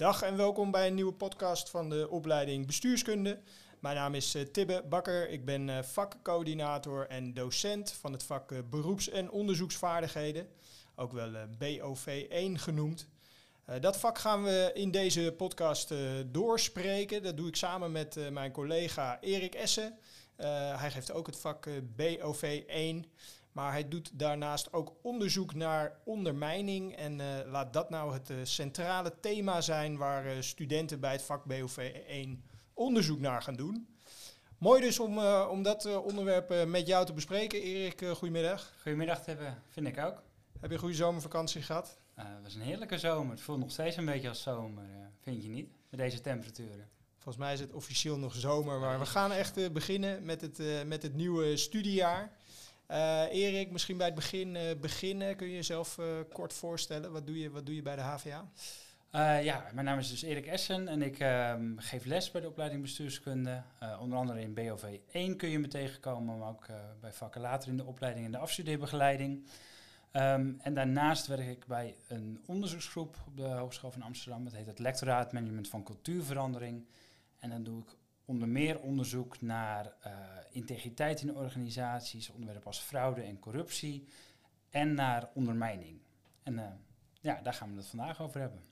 [0.00, 3.40] Dag en welkom bij een nieuwe podcast van de opleiding Bestuurskunde.
[3.80, 5.28] Mijn naam is uh, Tibbe Bakker.
[5.28, 10.48] Ik ben uh, vakcoördinator en docent van het vak uh, Beroeps- en Onderzoeksvaardigheden,
[10.94, 13.08] ook wel BOV1 genoemd.
[13.80, 15.94] dat vak gaan we in deze podcast
[16.26, 17.22] doorspreken.
[17.22, 19.98] Dat doe ik samen met mijn collega Erik Essen.
[20.76, 23.06] hij geeft ook het vak BOV1.
[23.52, 26.96] Maar hij doet daarnaast ook onderzoek naar ondermijning.
[26.96, 31.22] En uh, laat dat nou het uh, centrale thema zijn waar uh, studenten bij het
[31.22, 32.28] vak BOV1
[32.74, 33.88] onderzoek naar gaan doen.
[34.58, 37.62] Mooi dus om, om dat onderwerp met jou te bespreken.
[37.62, 38.72] Erik, goedemiddag.
[38.82, 40.22] Goedemiddag, hebben, vind ik ook.
[40.60, 41.98] Heb je een goede zomervakantie gehad?
[42.14, 43.30] het was een heerlijke zomer.
[43.30, 44.84] Het voelt nog steeds een beetje als zomer,
[45.20, 45.70] vind je niet?
[45.88, 46.88] Met deze temperaturen.
[47.14, 51.02] Volgens mij is het officieel nog zomer, maar we gaan echt beginnen met het, met
[51.02, 52.32] het nieuwe studiejaar.
[52.90, 55.36] Uh, Erik, misschien bij het begin uh, beginnen.
[55.36, 57.12] Kun je jezelf uh, kort voorstellen?
[57.12, 58.50] Wat doe, je, wat doe je bij de HVA?
[59.42, 62.82] ja, mijn naam is dus Erik Essen en ik ehm, geef les bij de opleiding
[62.82, 63.62] bestuurskunde.
[64.00, 66.66] onder andere in BOV 1 kun je me tegenkomen, maar ook
[67.00, 69.44] bij vakken later in de opleiding en de afstudeerbegeleiding.
[70.12, 74.44] Um, en daarnaast werk ik bij een onderzoeksgroep op de Hogeschool van Amsterdam.
[74.44, 76.86] Dat heet het Lectoraat Management van Cultuurverandering.
[77.38, 77.96] En dan doe ik
[78.30, 80.12] onder meer onderzoek naar uh,
[80.50, 84.06] integriteit in organisaties, onderwerpen als fraude en corruptie
[84.68, 86.00] en naar ondermijning.
[86.42, 86.64] En uh,
[87.20, 88.62] ja, daar gaan we het vandaag over hebben.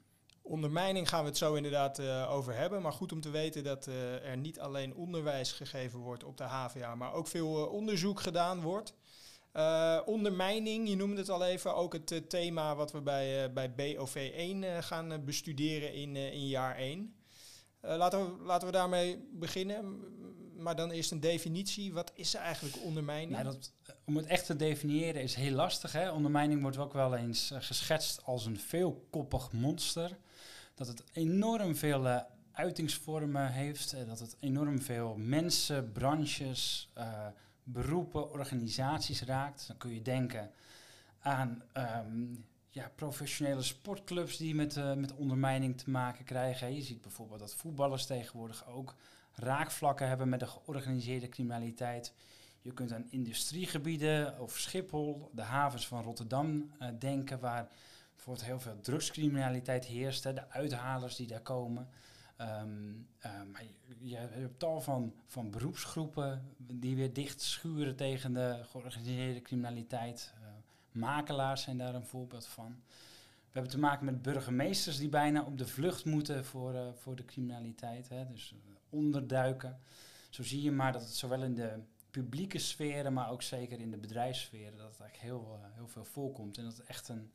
[0.42, 2.82] Ondermijning gaan we het zo inderdaad uh, over hebben.
[2.82, 6.94] Maar goed om te weten dat er niet alleen onderwijs gegeven wordt op de HVA,
[6.94, 8.94] maar ook veel onderzoek gedaan wordt.
[10.04, 15.24] ondermijning, je noemde het al even, ook het thema wat we bij, bij BOV1 gaan
[15.24, 17.17] bestuderen in, in jaar 1.
[17.84, 20.16] Uh, laten, we, laten we daarmee beginnen.
[20.56, 21.92] Maar dan eerst een definitie.
[21.92, 23.30] Wat is eigenlijk ondermijning?
[23.30, 25.92] Nou, dat, eh, om het echt te definiëren is heel lastig.
[25.92, 26.10] Hè?
[26.10, 30.18] Ondermijning wordt ook wel eens uh, geschetst als een veelkoppig monster.
[30.74, 34.06] Dat het enorm veel uitingsvormen heeft.
[34.06, 36.90] dat het enorm veel mensen, branches,
[37.62, 39.64] beroepen, organisaties raakt.
[39.66, 40.50] Dan kun je denken
[41.18, 41.62] aan
[42.06, 42.46] um,
[42.78, 46.74] ja, professionele sportclubs die met, uh, met ondermijning te maken krijgen.
[46.74, 48.94] Je ziet bijvoorbeeld dat voetballers tegenwoordig ook
[49.32, 52.14] raakvlakken hebben met de georganiseerde criminaliteit.
[52.60, 57.68] Je kunt aan industriegebieden of Schiphol, de havens van Rotterdam uh, denken, waar
[58.14, 61.88] bijvoorbeeld heel veel drugscriminaliteit heerst, de uithalers die daar komen.
[62.40, 63.06] Um,
[63.98, 70.34] je, je, hebt tal van, van beroepsgroepen die weer dicht schuren tegen de georganiseerde criminaliteit.
[70.92, 72.82] Uh, Makelaars zijn daar een voorbeeld van.
[73.48, 77.16] We hebben te maken met burgemeesters die bijna op de vlucht moeten voor, uh, voor
[77.16, 78.08] de criminaliteit.
[78.08, 78.26] Hè.
[78.26, 79.80] Dus uh, onderduiken.
[80.30, 81.78] Zo zie je maar dat het zowel in de
[82.10, 86.04] publieke sferen, maar ook zeker in de bedrijfssferen, dat het eigenlijk heel, uh, heel veel
[86.04, 86.58] voorkomt.
[86.58, 87.30] En dat het echt een,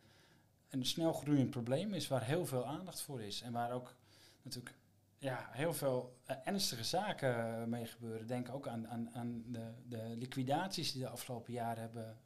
[0.69, 3.41] een snel groeiend probleem is waar heel veel aandacht voor is.
[3.41, 3.95] En waar ook
[4.41, 4.75] natuurlijk
[5.17, 8.27] ja, heel veel ernstige zaken mee gebeuren.
[8.27, 12.17] Denk ook aan, aan, aan de, de liquidaties die de afgelopen jaren hebben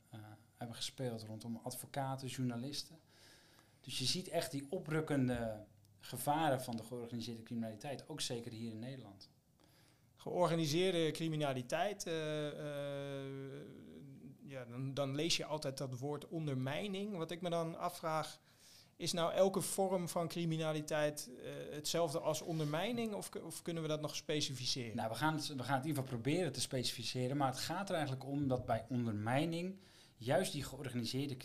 [0.57, 2.99] hebben gespeeld rondom advocaten, journalisten.
[3.81, 5.65] Dus je ziet echt die oprukkende
[5.99, 9.29] gevaren van de georganiseerde criminaliteit, ook zeker hier in Nederland.
[10.15, 12.53] Georganiseerde criminaliteit, uh, uh,
[14.43, 17.17] ja, dan, dan, lees je altijd dat woord ondermijning.
[17.17, 18.39] Wat ik me dan afvraag,
[18.95, 24.01] is nou elke vorm van criminaliteit uh, hetzelfde als ondermijning of, of, kunnen we dat
[24.01, 24.95] nog specificeren?
[24.95, 27.59] Nou, we gaan, het, we gaan het in ieder geval proberen te specificeren, maar het
[27.59, 29.79] gaat er eigenlijk om dat bij ondermijning
[30.17, 31.37] juist die georganiseerde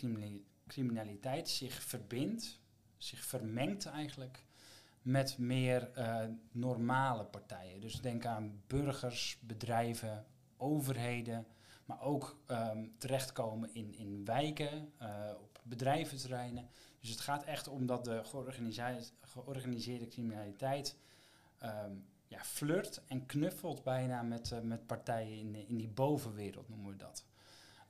[0.67, 2.59] criminaliteit zich verbindt,
[2.97, 4.45] zich vermengt eigenlijk
[5.01, 7.81] met meer uh, normale partijen.
[7.81, 10.25] Dus denk aan burgers, bedrijven,
[10.57, 11.47] overheden,
[11.85, 16.69] maar ook um, terechtkomen in, in wijken, uh, op bedrijventerreinen.
[16.99, 18.21] Dus het gaat echt om dat de
[19.23, 20.97] georganiseerde, criminaliteit
[21.63, 26.91] um, ja, flirt en knuffelt bijna met, uh, met partijen in, in die bovenwereld, noemen
[26.91, 27.25] we dat.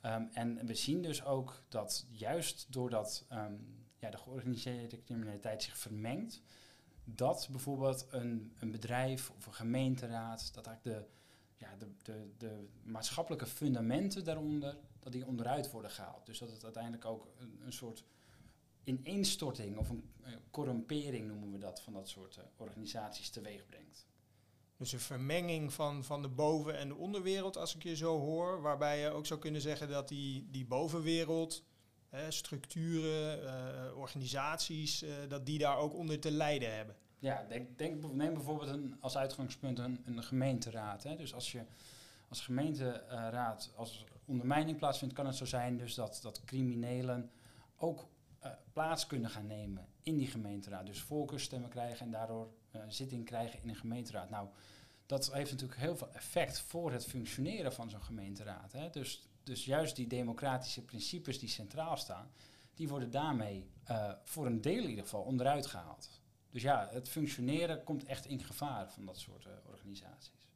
[0.06, 5.78] Um, en we zien dus ook dat juist doordat um, ja, de georganiseerde criminaliteit zich
[5.78, 6.42] vermengt,
[7.04, 11.08] dat bijvoorbeeld een, een bedrijf of een gemeenteraad, dat eigenlijk de,
[11.58, 16.26] ja, de, de, de maatschappelijke fundamenten daaronder, dat die onderuit worden gehaald.
[16.26, 18.04] Dus dat het uiteindelijk ook een, een soort
[18.84, 20.12] ineenstorting of een,
[20.52, 24.06] corrumpering noemen we dat, van dat soort uh, organisaties teweeg brengt.
[24.78, 28.62] Dus een vermenging van, van de boven- en de onderwereld, als ik je zo hoor.
[28.62, 31.64] Waarbij je ook zou kunnen zeggen dat die, die bovenwereld,
[32.10, 36.96] hè, structuren, uh, organisaties, uh, dat die daar ook onder te lijden hebben.
[37.20, 41.04] Ja, denk, denk, neem bijvoorbeeld een, als uitgangspunt een, een gemeenteraad.
[41.04, 41.16] Hè.
[41.16, 41.66] Dus als je
[42.34, 47.32] als gemeenteraad, als ondermijning plaatsvindt, kan het zo zijn dus dat, dat criminelen
[47.78, 48.08] ook
[48.40, 50.86] eh, plaats kunnen gaan nemen in die gemeenteraad.
[50.86, 52.54] Dus voorkeurstemmen krijgen en daardoor
[52.88, 54.30] zitting krijgen in een gemeenteraad.
[54.30, 54.48] Nou,
[55.06, 58.72] dat heeft natuurlijk heel veel effect voor het functioneren van zo'n gemeenteraad.
[58.72, 58.90] Hè.
[58.90, 62.32] Dus, dus juist die democratische principes die centraal staan,
[62.74, 66.22] die worden daarmee uh, voor een deel in ieder geval onderuit gehaald.
[66.50, 70.48] Dus ja, het functioneren komt echt in gevaar van dat soort organisaties.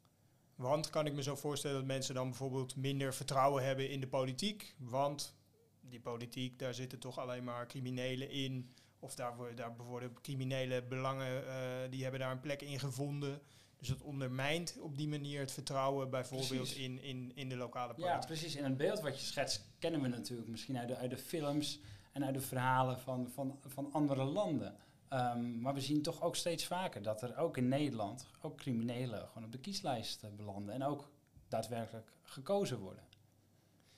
[0.54, 4.06] Want kan ik me zo voorstellen dat mensen dan bijvoorbeeld minder vertrouwen hebben in de
[4.06, 4.74] politiek?
[4.78, 5.34] Want
[5.80, 8.74] die politiek, daar zitten toch alleen maar criminelen in.
[8.98, 13.40] Of daar, worden, daar worden criminele belangen, uh, die hebben daar een plek in gevonden.
[13.78, 18.20] Dus dat ondermijnt op die manier het vertrouwen bijvoorbeeld in, in, in de lokale politiek.
[18.20, 18.54] Ja, precies.
[18.54, 21.80] En het beeld wat je schetst kennen we natuurlijk misschien uit de, uit de films
[22.12, 24.76] en uit de verhalen van, van, van andere landen.
[25.12, 29.28] Um, maar we zien toch ook steeds vaker dat er ook in Nederland ook criminelen
[29.28, 31.10] gewoon op de kieslijst uh, belanden en ook
[31.48, 33.04] daadwerkelijk gekozen worden.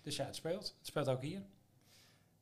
[0.02, 0.74] Dus ja, het speelt.
[0.78, 1.42] Het speelt ook hier.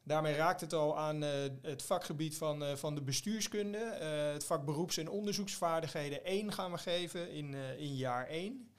[0.09, 1.31] Daarmee raakt het al aan uh,
[1.63, 3.79] het vakgebied van, uh, van de bestuurskunde.
[3.79, 8.71] Uh, het vak beroeps- en onderzoeksvaardigheden 1 gaan we geven in, in jaar 1.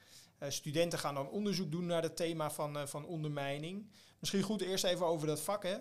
[0.48, 3.90] studenten gaan dan onderzoek doen naar het thema van, van ondermijning.
[4.18, 5.62] Misschien goed eerst even over dat vak.
[5.62, 5.76] Hè?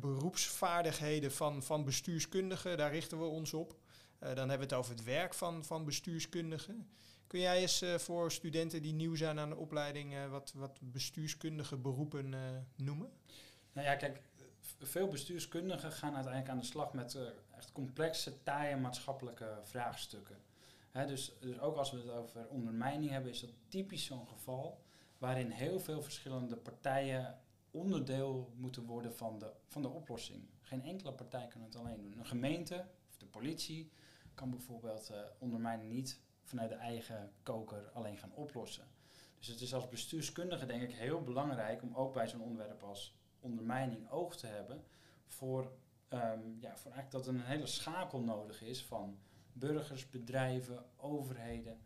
[0.00, 3.76] beroepsvaardigheden van, van bestuurskundigen, daar richten we ons op.
[4.18, 6.88] dan hebben we het over het werk van, van bestuurskundigen.
[7.26, 12.34] Kun jij eens voor studenten die nieuw zijn aan de opleiding wat, wat bestuurskundige beroepen
[12.76, 13.10] noemen?
[13.72, 14.22] Nou ja, kijk,
[14.78, 17.22] veel bestuurskundigen gaan uiteindelijk aan de slag met uh,
[17.56, 20.36] echt complexe, taaie maatschappelijke vraagstukken.
[21.06, 24.82] Dus, dus ook als we het over ondermijning hebben, is dat typisch zo'n geval
[25.18, 27.38] waarin heel veel verschillende partijen
[27.70, 30.48] onderdeel moeten worden van de, van de oplossing.
[30.60, 32.18] Geen enkele partij kan het alleen doen.
[32.18, 33.90] Een gemeente of de politie
[34.34, 38.84] kan bijvoorbeeld uh, ondermijning niet vanuit de eigen koker alleen gaan oplossen.
[39.38, 43.16] Dus het is als bestuurskundige denk ik heel belangrijk om ook bij zo'n onderwerp als
[43.42, 44.84] ondermijning oog te hebben
[45.26, 45.72] voor,
[46.08, 49.18] um, ja, voor eigenlijk dat er een hele schakel nodig is van
[49.52, 51.78] burgers, bedrijven, overheden,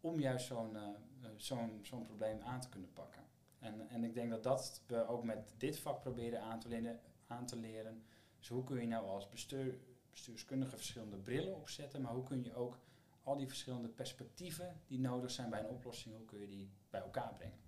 [0.00, 0.88] om juist zo'n uh,
[1.36, 3.22] zo'n zo'n probleem aan te kunnen pakken.
[3.58, 7.00] En, en ik denk dat dat we ook met dit vak proberen aan te leren.
[7.26, 8.02] Aan te leren.
[8.38, 9.78] Dus hoe kun je nou als bestuur,
[10.10, 12.78] bestuurskundige verschillende brillen opzetten, maar hoe kun je ook
[13.22, 17.00] al die verschillende perspectieven die nodig zijn bij een oplossing, hoe kun je die bij
[17.00, 17.58] elkaar brengen?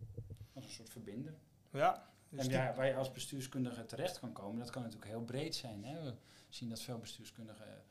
[0.53, 1.35] Als een soort verbinder.
[1.71, 5.25] Ja, dus en ja, waar je als bestuurskundige terecht kan komen, dat kan natuurlijk heel
[5.25, 5.85] breed zijn.
[5.85, 6.03] Hè.
[6.03, 6.15] We
[6.49, 7.85] zien dat veel bestuurskundigen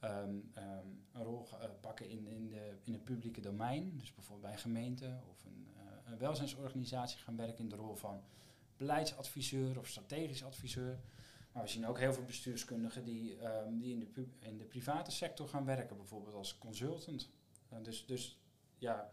[0.00, 0.10] um,
[0.58, 3.98] um, een rol uh, pakken in, in, de, in het publieke domein.
[3.98, 7.94] Dus bijvoorbeeld bij een gemeente of een, uh, een welzijnsorganisatie gaan werken in de rol
[7.94, 8.22] van
[8.76, 10.98] beleidsadviseur of strategisch adviseur.
[11.52, 15.10] Maar we zien ook heel veel bestuurskundigen die, um, die in, de in de private
[15.10, 17.30] sector gaan werken, bijvoorbeeld als consultant.
[17.72, 18.38] Uh, dus, dus
[18.78, 19.12] ja,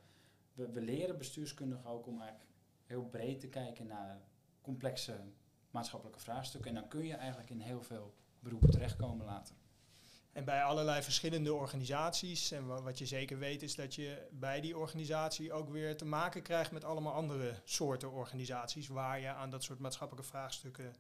[0.53, 2.51] we, we leren bestuurskundigen ook om eigenlijk
[2.85, 4.21] heel breed te kijken naar
[4.61, 5.21] complexe
[5.71, 6.69] maatschappelijke vraagstukken.
[6.69, 9.55] En dan kun je eigenlijk in heel veel beroepen terechtkomen later.
[10.31, 12.51] En bij allerlei verschillende organisaties.
[12.51, 16.41] En wat je zeker weet is dat je bij die organisatie ook weer te maken
[16.41, 18.87] krijgt met allemaal andere soorten organisaties.
[18.87, 20.95] Waar je aan dat soort maatschappelijke vraagstukken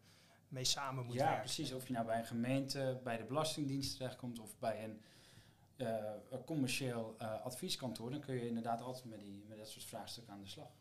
[0.47, 1.37] mee samen moet ja, werken.
[1.37, 1.73] Ja, precies.
[1.73, 5.01] Of je nou bij een gemeente, bij de Belastingdienst terechtkomt of bij een,
[5.77, 5.97] uh,
[6.29, 8.11] een commercieel uh, advieskantoor.
[8.11, 10.71] Dan kun je inderdaad altijd met, die, met dat soort vraagstukken aan de slag.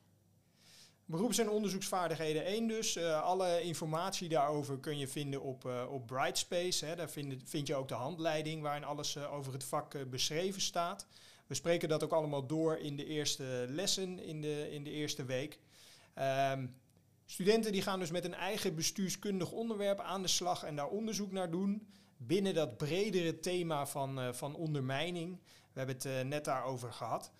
[1.11, 2.97] Beroeps- en onderzoeksvaardigheden 1 dus.
[2.97, 6.85] Uh, alle informatie daarover kun je vinden op, uh, op Brightspace.
[6.87, 6.97] Hè.
[6.97, 11.07] Daar vind, vind, je ook de handleiding waarin alles uh, over het vak beschreven staat.
[11.47, 15.25] We spreken dat ook allemaal door in de eerste lessen in de, in de eerste
[15.25, 15.59] week.
[16.53, 16.75] Um,
[17.27, 21.33] studenten die gaan dus met een eigen bestuurskundig onderwerp aan de slag en daar onderzoek
[21.33, 21.89] naar doen.
[22.17, 25.39] Binnen dat bredere thema van, van ondermijning.
[25.73, 27.33] We hebben het net daarover gehad.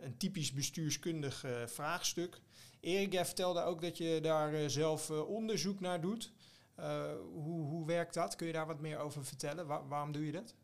[0.00, 2.40] een typisch bestuurskundig vraagstuk.
[2.88, 6.32] Erik, jij vertelde ook dat je daar uh, zelf uh, onderzoek naar doet.
[6.80, 8.36] Uh, hoe, hoe werkt dat?
[8.36, 9.66] Kun je daar wat meer over vertellen?
[9.66, 10.54] Wa waarom doe je dat?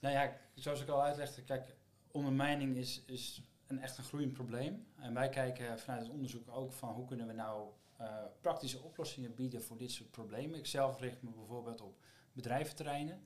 [0.00, 1.76] Nou ja, zoals ik al uitlegde, kijk,
[2.10, 4.86] ondermijning is, is een echt een groeiend probleem.
[4.96, 7.68] En wij kijken vanuit het onderzoek ook van hoe kunnen we nou
[8.40, 10.58] praktische oplossingen bieden voor dit soort problemen.
[10.58, 11.96] Ik zelf richt me bijvoorbeeld op
[12.32, 13.22] bedrijventerreinen.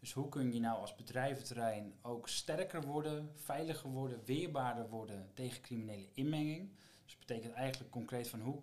[0.00, 5.62] Dus hoe kun je nou als bedrijventerrein ook sterker worden, veiliger worden, weerbaarder worden tegen
[5.62, 6.70] criminele inmenging?
[7.12, 8.62] Dus dat betekent eigenlijk concreet van hoe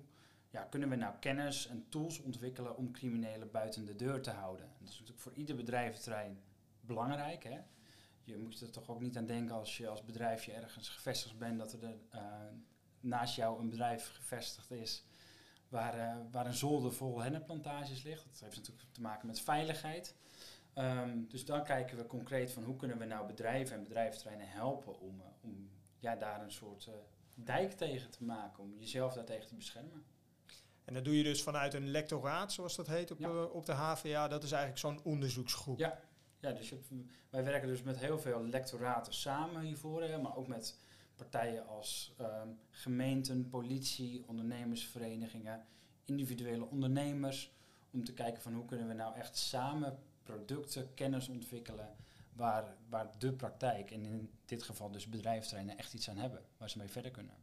[0.50, 4.66] ja, kunnen we nou kennis en tools ontwikkelen om criminelen buiten de deur te houden.
[4.66, 6.42] En dat is natuurlijk voor ieder bedrijventerrein
[6.82, 7.44] belangrijk.
[7.44, 7.60] Hè?
[8.24, 11.58] Je moet er toch ook niet aan denken als je als bedrijfje ergens gevestigd bent
[11.60, 12.22] dat er de, uh,
[13.00, 15.06] naast jou een bedrijf gevestigd is
[15.68, 18.26] waar, uh, waar een zolder vol hennepplantages ligt.
[18.26, 20.16] Dat heeft natuurlijk te maken met veiligheid.
[20.76, 25.00] Um, dus dan kijken we concreet van hoe kunnen we nou bedrijven en bedrijventerreinen helpen
[25.00, 26.90] om, uh, om ja, daar een soort
[27.44, 30.04] dijk tegen te maken om jezelf daartegen te beschermen.
[30.86, 33.28] En dat doe je dus vanuit een lectoraat, zoals dat heet op, Ja.
[33.30, 34.28] eh, op de HVA.
[34.28, 35.80] Dat is eigenlijk zo'n onderzoeksgroep.
[35.80, 36.00] Ja.
[36.42, 36.80] Ja, dus je
[37.30, 40.78] wij werken dus met heel veel lectoraten samen hiervoor, hè, maar ook met
[41.16, 45.66] partijen als ehm, gemeenten, politie, ondernemersverenigingen,
[46.06, 47.52] individuele ondernemers,
[47.92, 51.96] om te kijken van hoe kunnen we nou echt samen producten, kennis ontwikkelen
[52.34, 56.70] waar, waar de praktijk, en in dit geval dus bedrijfsterreinen, echt iets aan hebben, waar
[56.70, 57.36] ze mee verder kunnen.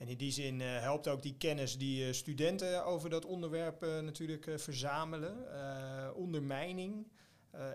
[0.00, 3.82] En in die zin eh, helpt ook die kennis die eh, studenten over dat onderwerp
[3.82, 5.34] eh, natuurlijk verzamelen.
[6.14, 7.06] Ondermijning,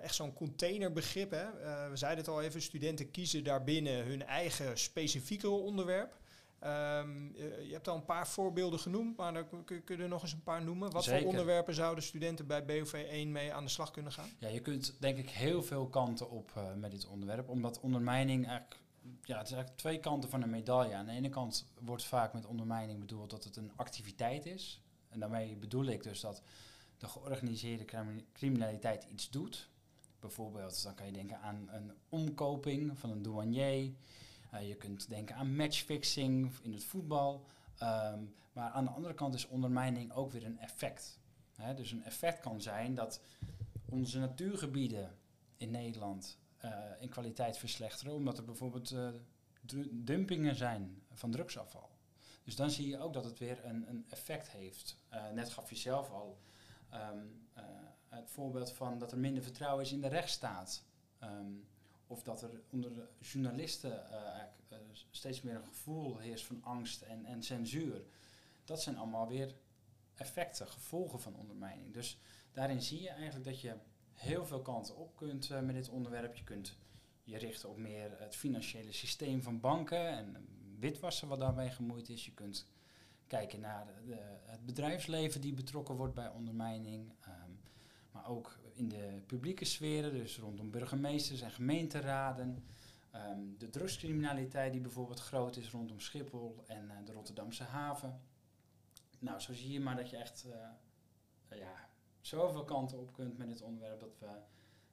[0.01, 1.31] echt zo'n containerbegrip.
[1.31, 1.45] Hè?
[1.89, 6.17] We zeiden het al even, studenten kiezen daarbinnen hun eigen specifieke onderwerp.
[6.65, 10.21] Ehm, eh, je hebt al een paar voorbeelden genoemd, maar dan kun, je er nog
[10.21, 10.91] eens een paar noemen.
[10.91, 11.21] Wat Zeker.
[11.21, 14.29] voor onderwerpen zouden studenten bij BOV 1 mee aan de slag kunnen gaan?
[14.39, 17.49] Ja, je kunt denk ik heel veel kanten op eh, met dit onderwerp.
[17.49, 20.95] Omdat ondermijning eigenlijk, ja, het is eigenlijk twee kanten van een medaille.
[20.95, 24.81] Aan de ene kant wordt vaak met ondermijning bedoeld dat het een activiteit is.
[25.09, 26.41] En daarmee bedoel ik dus dat
[26.97, 29.69] de georganiseerde crimi- criminaliteit iets doet.
[30.19, 33.91] Bijvoorbeeld, dan kan je denken aan een omkoping van een douanier.
[34.55, 37.45] Eh, je kunt denken aan matchfixing in het voetbal.
[37.77, 41.19] Ehm, maar aan de andere kant is ondermijning ook weer een effect.
[41.75, 43.21] Dus een effect kan zijn dat
[43.85, 45.17] onze natuurgebieden
[45.57, 49.09] in Nederland eh, in kwaliteit verslechteren, omdat er bijvoorbeeld eh,
[49.61, 51.89] du- dumpingen zijn van drugsafval.
[52.43, 54.97] Dus dan zie je ook dat het weer een, een effect heeft.
[55.33, 56.39] Net gaf je zelf al
[56.89, 57.17] ehm,
[57.53, 57.63] eh,
[58.09, 60.83] het voorbeeld van dat er minder vertrouwen is in de rechtsstaat.
[61.19, 61.51] Ehm,
[62.07, 64.77] of dat er onder de journalisten eh, eh,
[65.09, 68.01] steeds meer een gevoel heerst van angst en, en censuur.
[68.63, 69.55] Dat zijn allemaal weer
[70.15, 71.93] effecten, gevolgen van ondermijning.
[71.93, 72.17] Dus
[72.51, 73.75] daarin zie je eigenlijk dat je
[74.13, 76.35] heel veel kanten op kunt eh, met dit onderwerp.
[76.35, 76.77] Je kunt
[77.23, 80.47] je richten op meer het financiële systeem van banken en
[80.79, 82.25] witwassen wat daarmee gemoeid is.
[82.25, 82.65] Je kunt
[83.27, 87.13] kijken naar de- het bedrijfsleven die betrokken wordt bij ondermijning.
[87.21, 87.51] ehm,
[88.15, 92.63] maar ook in de publieke sferen, dus rondom burgemeesters en gemeenteraden.
[93.11, 98.21] Ehm, de drugscriminaliteit die bijvoorbeeld groot is rondom Schiphol en eh, de Rotterdamse haven.
[99.19, 100.45] Nou, zo zie je maar dat je echt
[101.49, 101.89] eh, ja,
[102.21, 104.27] zoveel kanten op kunt met dit onderwerp dat, we,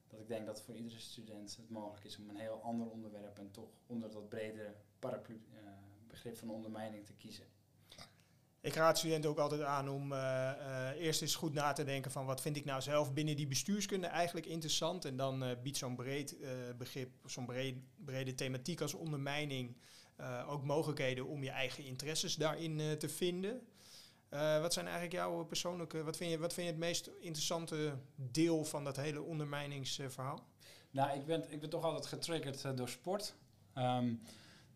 [0.08, 3.38] dat ik denk dat voor iedere student het mogelijk is om een heel ander onderwerp
[3.38, 5.58] en toch onder dat bredere paraplu eh,
[6.06, 7.46] begrip van ondermijning te kiezen.
[8.62, 12.10] Ik raad studenten ook altijd aan om eh, eh, eerst eens goed na te denken
[12.10, 15.04] van wat vind ik nou zelf binnen die bestuurskunde eigenlijk interessant.
[15.04, 16.36] En dan eh, biedt zo'n breed
[16.78, 19.76] begrip, zo'n breed, brede thematiek als ondermijning
[20.46, 23.66] ook mogelijkheden om je eigen interesses daarin te vinden.
[24.60, 28.64] Wat zijn eigenlijk jouw persoonlijke, wat vind, je, wat vind je het meest interessante deel
[28.64, 30.46] van dat hele ondermijningsverhaal?
[30.90, 33.34] Nou, ik ben, ik ben toch altijd getriggerd door sport.
[33.74, 34.14] Ehm,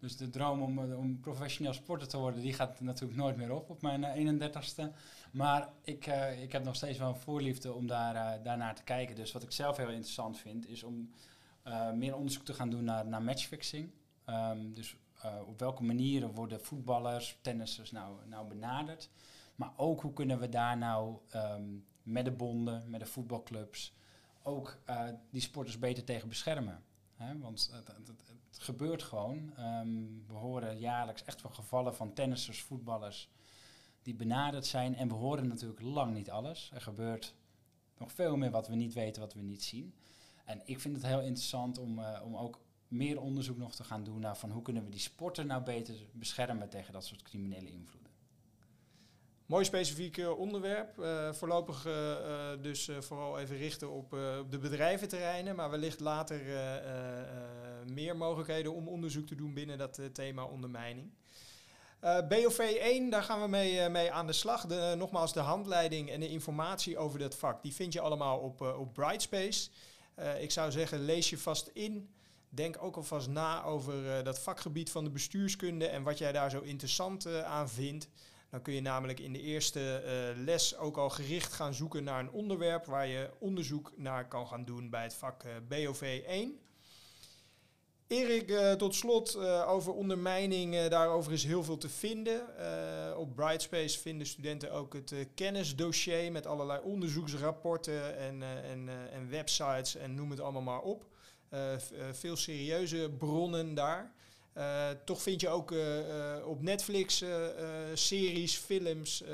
[0.06, 3.52] dus de droom om, eh, om professioneel sporter te worden, die gaat natuurlijk nooit meer
[3.52, 4.92] op op mijn eh, 31ste.
[5.32, 8.82] Maar ik, eh, ik heb nog steeds wel een voorliefde om daar, eh, daarnaar te
[8.82, 9.16] kijken.
[9.16, 11.10] Dus wat ik zelf heel interessant vind, is om
[11.66, 13.90] eh, meer onderzoek te gaan doen naar, naar matchfixing.
[14.24, 19.10] Ehm, dus eh, op welke manieren worden voetballers, tennissers nou, nou benaderd.
[19.54, 21.64] Maar ook hoe kunnen we daar nou ehm,
[22.02, 23.94] met de bonden, met de voetbalclubs,
[24.42, 26.84] ook eh, die sporters beter tegen beschermen.
[27.38, 28.10] Want het, het,
[28.62, 29.52] gebeurt gewoon.
[29.56, 33.30] Ehm, we horen jaarlijks echt wel gevallen van tennissers, voetballers
[34.02, 34.96] die benaderd zijn.
[34.96, 36.70] En we horen natuurlijk lang niet alles.
[36.74, 37.34] Er gebeurt
[37.98, 39.94] nog veel meer wat we niet weten, wat we niet zien.
[40.44, 44.04] En ik vind het heel interessant om, eh, om ook meer onderzoek nog te gaan
[44.04, 47.70] doen naar van hoe kunnen we die sporter nou beter beschermen tegen dat soort criminele
[47.70, 48.05] invloeden.
[49.46, 50.98] Mooi specifiek onderwerp.
[50.98, 54.10] Eh, voorlopig eh, eh, dus vooral even richten op,
[54.50, 55.56] de bedrijventerreinen.
[55.56, 56.40] Maar wellicht later
[57.92, 61.10] meer mogelijkheden om onderzoek te doen binnen dat thema ondermijning.
[62.00, 64.66] Eh, BOV 1, daar gaan we mee, mee aan de slag.
[64.66, 68.60] De, nogmaals, de handleiding en de informatie over dat vak, die vind je allemaal op,
[68.60, 69.70] op Brightspace.
[70.38, 72.10] Ik zou zeggen, lees je vast in.
[72.48, 76.60] Denk ook alvast na over dat vakgebied van de bestuurskunde en wat jij daar zo
[76.60, 78.08] interessant aan vindt.
[78.50, 82.20] Dan kun je namelijk in de eerste eh, les ook al gericht gaan zoeken naar
[82.20, 86.58] een onderwerp waar je onderzoek naar kan gaan doen bij het vak eh, BOV 1.
[88.06, 89.36] Erik, eh, tot slot
[89.66, 90.86] over ondermijning.
[90.86, 92.46] daarover is heel veel te vinden.
[93.16, 100.14] Op Brightspace vinden studenten ook het kennisdossier met allerlei onderzoeksrapporten en, en, en websites en
[100.14, 101.06] noem het allemaal maar op.
[102.12, 104.14] Veel serieuze bronnen daar.
[104.56, 107.24] Eh, toch vind je ook eh, eh, op Netflix
[107.94, 109.24] series, films,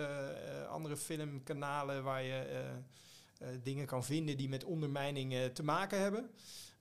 [0.68, 2.70] andere filmkanalen waar je
[3.62, 6.30] dingen kan vinden die met ondermijning te maken hebben.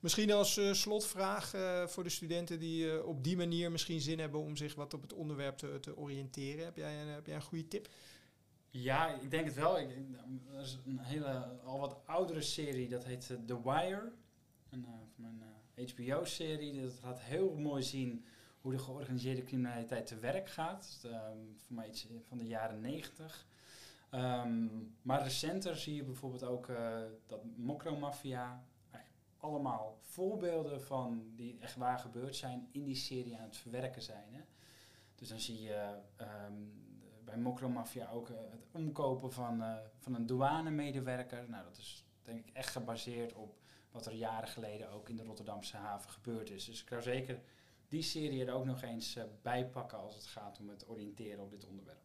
[0.00, 1.54] Misschien als slotvraag
[1.90, 5.12] voor de studenten die op die manier misschien zin hebben om zich wat op het
[5.12, 6.64] onderwerp te, te oriënteren.
[6.64, 7.88] Heb jij, een- heb jij een goede tip?
[8.70, 9.78] Ja, ik denk het wel.
[9.78, 9.88] Ik,
[10.54, 11.28] er is een hele,
[11.64, 14.12] al wat oudere serie, dat heet The Wire.
[14.70, 14.80] Uh,
[15.14, 15.42] van een
[15.74, 16.82] HBO-serie.
[16.82, 18.24] Dat laat heel mooi zien
[18.60, 21.00] hoe de georganiseerde criminaliteit te werk gaat.
[21.04, 23.46] Um, voor mij iets van de jaren negentig.
[24.10, 28.64] Um, maar recenter zie je bijvoorbeeld ook uh, dat mokromafia,
[29.36, 34.34] allemaal voorbeelden van die echt waar gebeurd zijn, in die serie aan het verwerken zijn.
[34.34, 34.40] Hè.
[35.14, 36.72] Dus dan zie je um,
[37.24, 41.48] bij mokromafia ook uh, het omkopen van, uh, van een douanemedewerker.
[41.48, 43.54] Nou, dat is denk ik echt gebaseerd op
[43.92, 46.64] wat er jaren geleden ook in de Rotterdamse haven gebeurd is.
[46.64, 47.40] Dus ik zou zeker
[47.88, 51.44] die serie er ook nog eens uh, bij pakken als het gaat om het oriënteren
[51.44, 52.00] op dit onderwerp.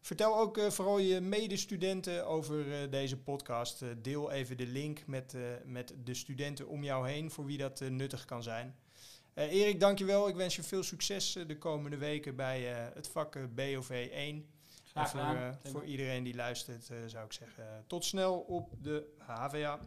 [0.00, 3.84] Vertel ook vooral je medestudenten over deze podcast.
[4.02, 8.24] deel even de link met, met de studenten om jou heen voor wie dat nuttig
[8.24, 8.76] kan zijn.
[9.34, 10.28] Erik, dankjewel.
[10.28, 12.62] Ik wens je veel succes de komende weken bij
[12.94, 14.46] het vak BOV 1.
[14.84, 19.80] Graag voor, voor iedereen die luistert zou ik zeggen tot snel op de HVA.